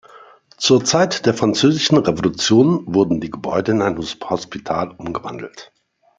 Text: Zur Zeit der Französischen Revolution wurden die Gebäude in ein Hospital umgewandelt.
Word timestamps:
Zur 0.57 0.83
Zeit 0.83 1.27
der 1.27 1.35
Französischen 1.35 1.95
Revolution 1.99 2.85
wurden 2.91 3.21
die 3.21 3.29
Gebäude 3.29 3.71
in 3.73 3.83
ein 3.83 3.99
Hospital 3.99 4.95
umgewandelt. 4.97 5.71